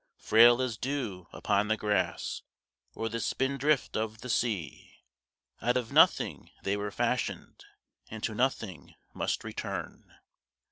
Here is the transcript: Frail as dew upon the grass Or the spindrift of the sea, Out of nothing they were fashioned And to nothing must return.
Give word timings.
Frail 0.17 0.63
as 0.63 0.77
dew 0.77 1.27
upon 1.31 1.67
the 1.67 1.77
grass 1.77 2.41
Or 2.95 3.07
the 3.07 3.19
spindrift 3.19 3.95
of 3.95 4.21
the 4.21 4.29
sea, 4.31 5.05
Out 5.61 5.77
of 5.77 5.91
nothing 5.91 6.49
they 6.63 6.75
were 6.75 6.89
fashioned 6.89 7.65
And 8.09 8.23
to 8.23 8.33
nothing 8.33 8.95
must 9.13 9.43
return. 9.43 10.15